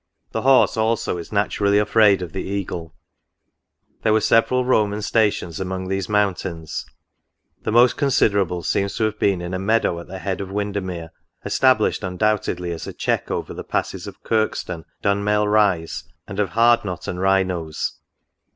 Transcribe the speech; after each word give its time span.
The 0.31 0.41
horse 0.41 0.77
also 0.77 1.19
is 1.19 1.31
naturally 1.31 1.77
afraid 1.77 2.23
of 2.23 2.33
the 2.33 2.41
eagle 2.41 2.95
There 4.01 4.13
were 4.13 4.19
several 4.19 4.65
Roman 4.65 5.03
stations 5.03 5.59
among 5.59 5.89
these 5.89 6.09
mountains; 6.09 6.87
the 7.61 7.71
most 7.71 7.97
considerable 7.97 8.63
seems 8.63 8.95
to 8.95 9.03
have 9.03 9.19
been 9.19 9.41
in 9.41 9.53
a 9.53 9.59
meadow 9.59 9.99
at 9.99 10.07
the 10.07 10.17
head 10.17 10.41
of 10.41 10.49
Windermere, 10.49 11.11
established, 11.45 12.03
undoubtedly, 12.03 12.71
as 12.71 12.87
a 12.87 12.93
check 12.93 13.29
over 13.29 13.53
the 13.53 13.63
passes 13.63 14.07
of 14.07 14.23
Kirkstone, 14.23 14.85
Dunmail 15.03 15.45
raise, 15.47 16.03
and 16.27 16.39
of 16.39 16.49
Hardknot 16.53 17.07
and 17.07 17.19
Wrynose. 17.19 17.99